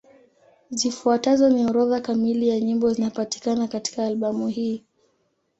[0.69, 4.85] Zifuatazo ni orodha kamili ya nyimbo zinapatikana katika albamu hii.